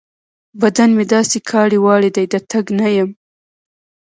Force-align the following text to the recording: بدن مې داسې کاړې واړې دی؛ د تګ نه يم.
بدن 0.61 0.89
مې 0.97 1.05
داسې 1.13 1.37
کاړې 1.49 1.77
واړې 1.81 2.09
دی؛ 2.15 2.23
د 2.33 2.35
تګ 2.51 2.65
نه 2.79 2.87
يم. 2.97 3.09